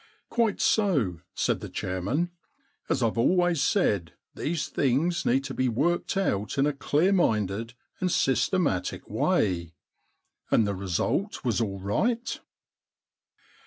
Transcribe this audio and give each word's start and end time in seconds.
* 0.21 0.25
^uite 0.31 0.59
so,' 0.59 1.19
said 1.35 1.59
the 1.59 1.69
chairman. 1.69 2.31
* 2.59 2.89
As 2.89 3.03
Fve 3.03 3.17
always 3.17 3.61
said, 3.61 4.13
these 4.33 4.67
things 4.67 5.27
need 5.27 5.43
to 5.43 5.53
be 5.53 5.69
worked 5.69 6.17
out 6.17 6.57
in 6.57 6.65
a 6.65 6.73
clear 6.73 7.13
minded 7.13 7.75
and 7.99 8.11
systematic 8.11 9.07
way. 9.07 9.75
And 10.49 10.65
the 10.65 10.73
result 10.73 11.45
was 11.45 11.61
all 11.61 11.79
right 11.79 12.39